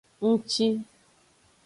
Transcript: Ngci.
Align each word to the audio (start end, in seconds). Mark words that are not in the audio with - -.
Ngci. 0.27 0.67